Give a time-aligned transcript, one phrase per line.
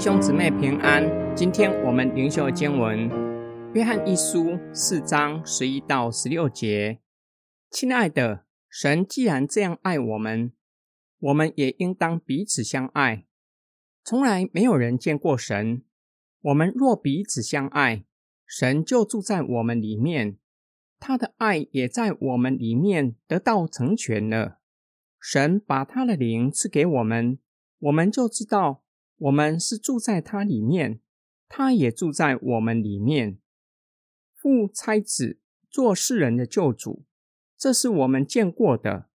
[0.00, 1.04] 兄姊妹平安，
[1.36, 3.10] 今天我们灵修经文
[3.74, 7.00] 《约翰一书》四章十一到十六节。
[7.70, 10.54] 亲爱的，神既然这样爱我们，
[11.18, 13.26] 我们也应当彼此相爱。
[14.02, 15.82] 从来没有人见过神。
[16.40, 18.06] 我们若彼此相爱，
[18.46, 20.38] 神就住在我们里面，
[20.98, 24.60] 他的爱也在我们里面得到成全了。
[25.20, 27.38] 神把他的灵赐给我们，
[27.80, 28.82] 我们就知道
[29.20, 31.00] 我们是住在他里面，
[31.46, 33.38] 他也住在我们里面。
[34.34, 35.38] 父差子
[35.68, 37.04] 做世人的救主，
[37.58, 39.10] 这是我们见过的，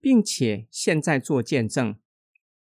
[0.00, 1.96] 并且现在做见证。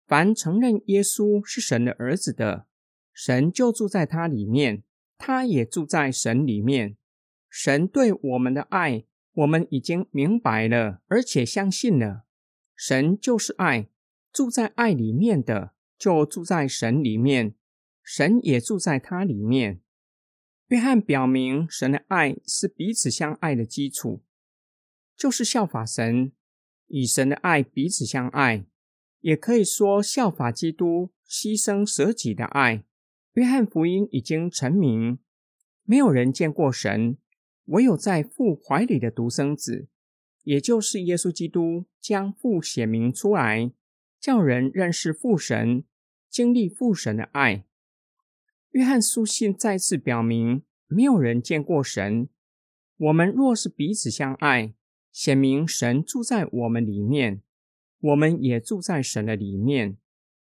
[0.07, 2.69] 凡承认耶稣是神的儿子的，
[3.13, 4.85] 神就住在他里面，
[5.19, 6.97] 他也住在神里面。
[7.49, 12.25] 神对我们的爱，我们已经明白了，而且相信了。
[12.77, 13.89] 神就是爱，
[14.33, 17.55] 住在爱里面的，就住在神里面，
[18.03, 19.81] 神也住在他里面。
[20.69, 24.23] 约翰表明，神的爱是彼此相爱的基础，
[25.17, 26.33] 就是效法神，
[26.89, 28.65] 以神的爱彼此相爱，
[29.21, 32.85] 也可以说效法基督牺牲舍己的爱。
[33.35, 35.19] 约翰福音已经成名，
[35.85, 37.19] 没有人见过神，
[37.67, 39.89] 唯有在父怀里的独生子。
[40.43, 43.73] 也就是耶稣基督将父显明出来，
[44.25, 45.85] 叫人认识父神，
[46.31, 47.67] 经历父神的爱。
[48.71, 52.31] 约翰书信再次表明，没有人见过神。
[52.97, 54.73] 我们若是彼此相爱，
[55.13, 57.43] 显明神住在我们里面，
[58.01, 59.99] 我们也住在神的里面。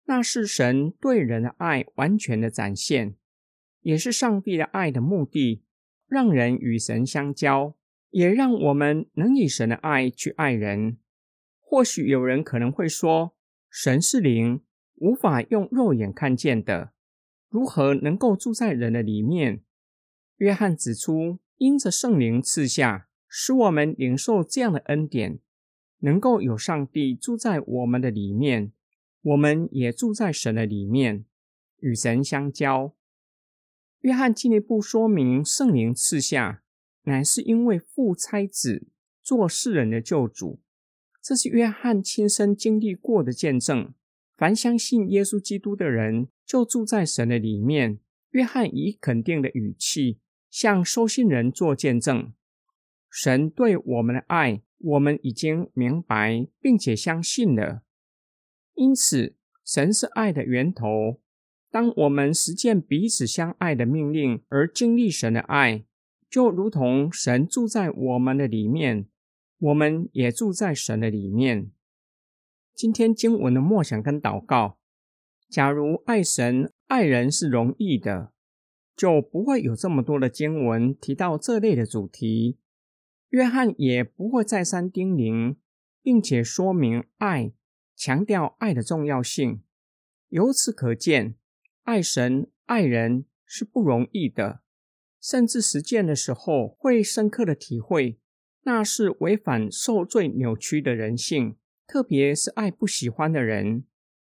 [0.06, 3.14] 那是神对人的爱完全的展现，
[3.82, 5.62] 也是上帝的爱的目的，
[6.08, 7.76] 让人与神相交。
[8.10, 10.98] 也让我们能以神的爱去爱人。
[11.60, 13.36] 或许有人可能会说，
[13.70, 14.60] 神是灵，
[14.96, 16.92] 无法用肉眼看见的，
[17.48, 19.62] 如何能够住在人的里面？
[20.38, 25.38] 约翰指出，因着圣灵赐下，使我们领受这样的恩典，
[26.00, 28.72] 能够有上帝住在我们的里面，
[29.22, 31.24] 我们也住在神的里面，
[31.78, 32.94] 与神相交。
[34.00, 36.62] 约翰进一步说明，圣灵赐下。
[37.04, 38.86] 乃是因为父差子
[39.22, 40.60] 做世人的救主，
[41.22, 43.92] 这是约翰亲身经历过的见证。
[44.36, 47.98] 凡相信耶稣基督的人，就住在神的里面。
[48.30, 52.32] 约翰以肯定的语气向收信人做见证：
[53.10, 57.82] 神对我们的爱，我们已经明白并且相信了。
[58.74, 61.20] 因此，神是爱的源头。
[61.70, 65.84] 当我们实践彼此相爱的命令，而经历神的爱。
[66.30, 69.06] 就如同神住在我们的里面，
[69.60, 71.70] 我们也住在神的里面。
[72.74, 74.78] 今天经文的默想跟祷告，
[75.50, 78.32] 假如爱神爱人是容易的，
[78.96, 82.58] 就不会有这么多的经文提到这类的主题。
[83.28, 85.56] 约翰也不会再三叮咛，
[86.02, 87.52] 并且说明爱，
[87.94, 89.62] 强调爱的重要性。
[90.30, 91.34] 由此可见，
[91.82, 94.62] 爱神爱人是不容易的。
[95.20, 98.18] 甚至实践的时候，会深刻的体会，
[98.62, 101.56] 那是违反受罪扭曲的人性，
[101.86, 103.84] 特别是爱不喜欢的人。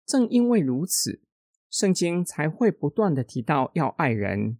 [0.06, 1.22] 正因为如此，
[1.70, 4.58] 圣经才会不断的提到要爱人。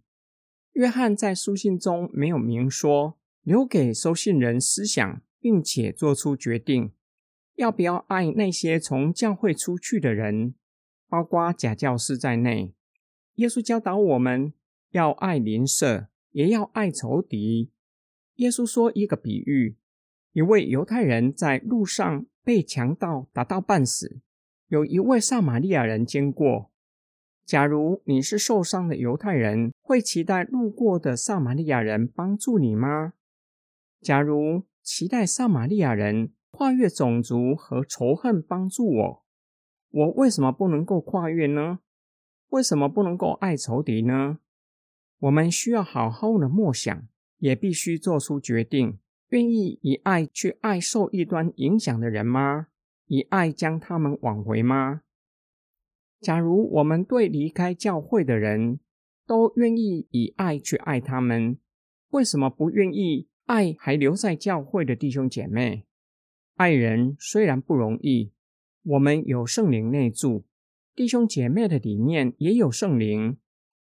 [0.72, 6.92] 约翰在书信中没有明说，留给收信人思想，并且做出决定，
[7.56, 10.54] 要不要爱那些从教会出去的人，
[11.08, 12.74] 包括假教师在内。
[13.34, 14.52] 耶稣教导我们
[14.90, 16.08] 要爱邻舍。
[16.34, 17.70] 也要爱仇敌。
[18.36, 19.76] 耶稣说一个比喻：
[20.32, 24.20] 一位犹太人在路上被强盗打到半死，
[24.68, 26.70] 有一位撒玛利亚人经过。
[27.44, 33.12] 假如你是受伤的犹太人，会期待路过的撒玛利亚人帮助你吗？
[34.00, 39.24] 假如期待撒玛利亚人跨越种族和仇恨帮助我，
[39.90, 41.78] 我为什么不能够跨越呢？
[42.48, 44.38] 为什么不能够爱仇敌呢？
[45.20, 47.06] 我们需要好好的默想，
[47.38, 48.98] 也必须做出决定：
[49.28, 52.68] 愿意以爱去爱受异端影响的人吗？
[53.06, 55.02] 以爱将他们挽回吗？
[56.20, 58.80] 假如我们对离开教会的人
[59.26, 61.58] 都愿意以爱去爱他们，
[62.10, 65.84] 为什么不愿意爱还留在教会的弟兄姐妹？
[66.54, 68.32] 爱人虽然不容易，
[68.82, 70.44] 我们有圣灵内住，
[70.94, 73.36] 弟兄姐妹的里面也有圣灵。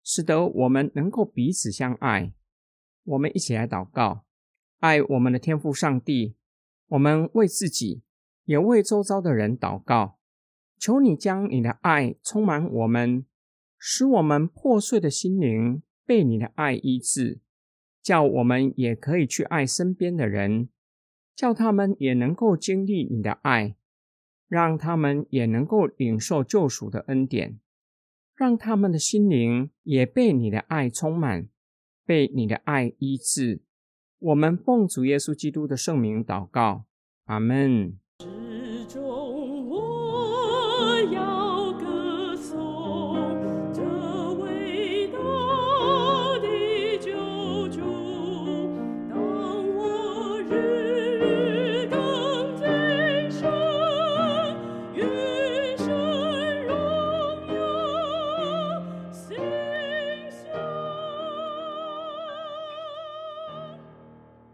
[0.10, 2.32] 使得我们能够彼此相爱。
[3.08, 4.26] 我们一起来祷告，
[4.80, 6.36] 爱我们的天父上帝。
[6.88, 8.02] 我们为自己，
[8.44, 10.18] 也为周遭的人祷告。
[10.78, 13.26] 求你将你的爱充满我们，
[13.78, 17.40] 使我们破碎的心灵被你的爱医治，
[18.04, 20.68] 叫我们也可以去爱身边的人，
[21.34, 23.76] 叫他们也能够经历你的爱，
[24.48, 27.60] 让他们也能够领受救赎的恩典，
[28.36, 31.48] 让他们的心灵也被你的爱充满，
[32.08, 33.62] 被你的爱医治。
[34.18, 36.86] 我们奉主耶稣基督的圣名祷告，
[37.26, 38.00] 阿门。